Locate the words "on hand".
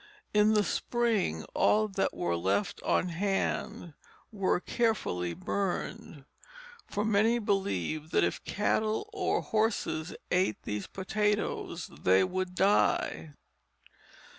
2.81-3.93